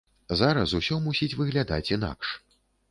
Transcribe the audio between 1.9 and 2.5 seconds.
інакш.